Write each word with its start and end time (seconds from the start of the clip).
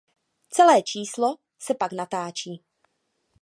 Celé 0.49 0.83
číslo 0.83 1.37
se 1.59 1.73
pak 1.75 1.91
natáčí. 1.93 2.63